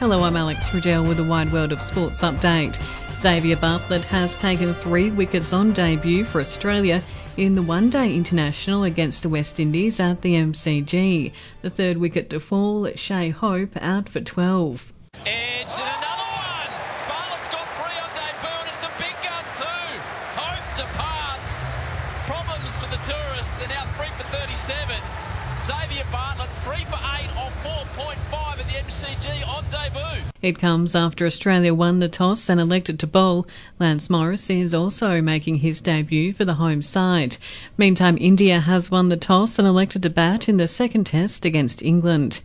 [0.00, 2.80] Hello, I'm Alex Riddell with a wide world of sports update.
[3.18, 7.02] Xavier Bartlett has taken three wickets on debut for Australia
[7.36, 11.32] in the one day international against the West Indies at the MCG.
[11.60, 14.90] The third wicket to fall, Shai Hope out for 12.
[15.26, 16.72] Edge and another one.
[17.06, 20.00] Bartlett's got three on debut and it's the big gun too.
[20.32, 21.66] Hope departs.
[22.24, 23.54] Problems for the tourists.
[23.56, 24.96] They're now three for 37.
[25.62, 30.22] Xavier Bartlett three for eight on 4.5 at the MCG on debut.
[30.40, 33.46] It comes after Australia won the toss and elected to bowl.
[33.78, 37.36] Lance Morris is also making his debut for the home side.
[37.76, 41.82] Meantime, India has won the toss and elected to bat in the second test against
[41.82, 42.40] England.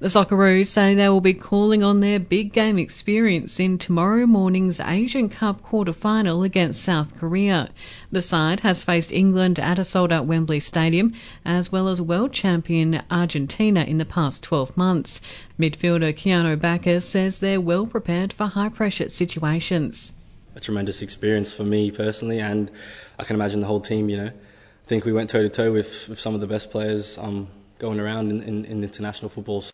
[0.00, 4.78] The Socceroos say they will be calling on their big game experience in tomorrow morning's
[4.78, 7.70] Asian Cup quarter final against South Korea.
[8.12, 12.32] The side has faced England at a sold out Wembley Stadium, as well as world
[12.32, 15.20] champion Argentina in the past 12 months.
[15.58, 20.12] Midfielder Keanu Baccus says they're well prepared for high pressure situations.
[20.54, 22.70] A tremendous experience for me personally, and
[23.18, 24.28] I can imagine the whole team, you know.
[24.28, 27.48] I think we went toe to toe with some of the best players um,
[27.80, 29.64] going around in, in, in international football.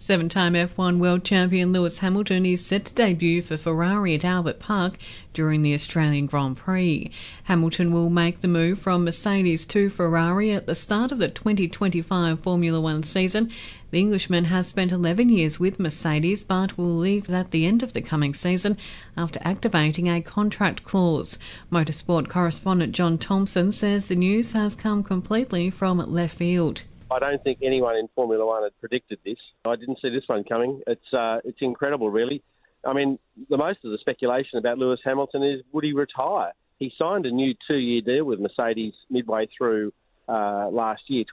[0.00, 4.60] Seven time F1 world champion Lewis Hamilton is set to debut for Ferrari at Albert
[4.60, 4.96] Park
[5.34, 7.10] during the Australian Grand Prix.
[7.44, 12.38] Hamilton will make the move from Mercedes to Ferrari at the start of the 2025
[12.38, 13.50] Formula One season.
[13.90, 17.92] The Englishman has spent 11 years with Mercedes but will leave at the end of
[17.92, 18.78] the coming season
[19.16, 21.38] after activating a contract clause.
[21.72, 26.84] Motorsport correspondent John Thompson says the news has come completely from left field.
[27.10, 29.38] I don't think anyone in Formula One had predicted this.
[29.66, 30.82] I didn't see this one coming.
[30.86, 32.42] It's uh, it's incredible, really.
[32.86, 36.52] I mean, the most of the speculation about Lewis Hamilton is would he retire?
[36.78, 39.92] He signed a new two-year deal with Mercedes midway through
[40.28, 41.24] uh, last year,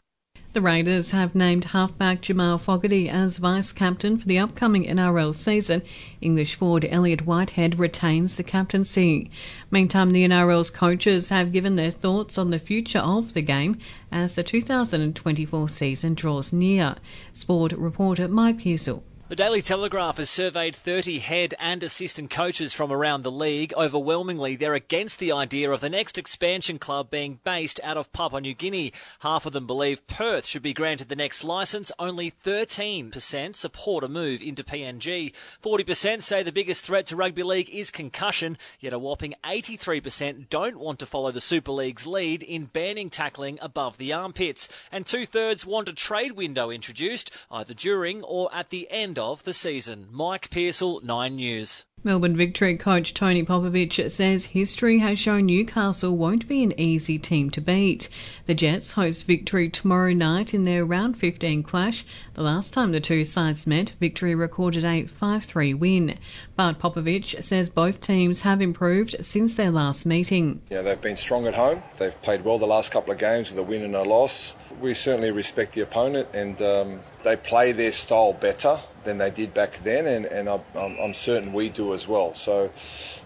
[0.55, 5.81] the Raiders have named halfback Jamal Fogarty as vice captain for the upcoming NRL season.
[6.21, 9.29] English forward Elliot Whitehead retains the captaincy.
[9.69, 13.77] Meantime, the NRL's coaches have given their thoughts on the future of the game
[14.13, 16.95] as the 2024 season draws near.
[17.33, 19.03] Sport reporter Mike Pearsall.
[19.27, 23.73] The Daily Telegraph has surveyed 30 head and assistant coaches from around the league.
[23.75, 28.39] Overwhelmingly, they're against the idea of the next expansion club being based out of Papua
[28.39, 28.93] New Guinea.
[29.21, 31.91] Half of them believe Perth should be granted the next licence.
[31.97, 35.33] Only 13% support a move into PNG.
[35.59, 40.77] 40% say the biggest threat to rugby league is concussion, yet a whopping 83% don't
[40.77, 44.69] want to follow the Super League's lead in banning tackling above the armpits.
[44.91, 49.19] And two thirds want a trade window introduced, either during or at the end end
[49.19, 50.07] of the season.
[50.11, 51.85] Mike Pearsall, 9 News.
[52.03, 57.49] Melbourne Victory coach Tony Popovic says history has shown Newcastle won't be an easy team
[57.51, 58.09] to beat.
[58.45, 62.05] The Jets host Victory tomorrow night in their round 15 clash.
[62.33, 66.17] The last time the two sides met, Victory recorded a 5-3 win.
[66.57, 70.61] But Popovic says both teams have improved since their last meeting.
[70.69, 71.81] Yeah, they've been strong at home.
[71.97, 74.57] They've played well the last couple of games with a win and a loss.
[74.81, 79.53] We certainly respect the opponent and um, they play their style better than they did
[79.53, 82.33] back then, and, and I'm, I'm, certain we do as well.
[82.33, 82.71] So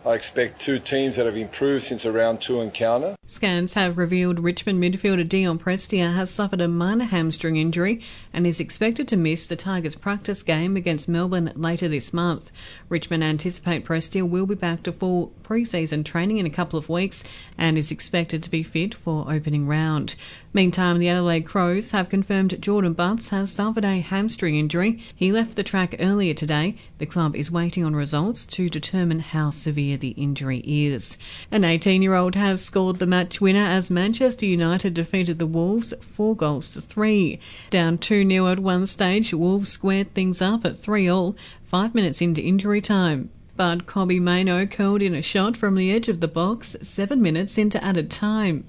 [0.06, 3.16] I expect two teams that have improved since round two encounter.
[3.26, 8.02] Scans have revealed Richmond midfielder Dion Prestia has suffered a minor hamstring injury
[8.34, 12.52] and is expected to miss the Tigers practice game against Melbourne later this month.
[12.90, 17.24] Richmond anticipate Prestia will be back to full pre-season training in a couple of weeks
[17.58, 20.16] and is expected to be fit for opening round.
[20.52, 25.00] Meantime, the Adelaide Crows have confirmed Jordon Butts has suffered a hamstring injury.
[25.16, 26.76] He left the track earlier today.
[26.98, 31.18] The club is waiting on results to determine how severe the injury is.
[31.52, 35.94] An 18 year old has scored the match winner as Manchester United defeated the Wolves
[36.02, 37.40] four goals to three.
[37.70, 42.22] Down 2 0 at one stage, Wolves squared things up at 3 all, five minutes
[42.22, 43.30] into injury time.
[43.56, 47.60] But Kobbie Mainoo curled in a shot from the edge of the box seven minutes
[47.60, 48.64] into added time.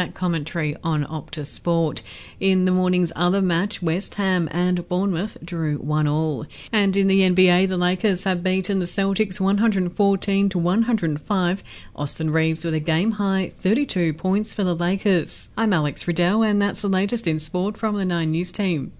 [0.00, 2.02] That commentary on Optus Sport.
[2.40, 6.46] In the morning's other match, West Ham and Bournemouth drew 1 all.
[6.72, 11.64] And in the NBA, the Lakers have beaten the Celtics 114 to 105.
[11.94, 15.50] Austin Reaves with a game high 32 points for the Lakers.
[15.54, 18.92] I'm Alex Riddell, and that's the latest in sport from the Nine News team.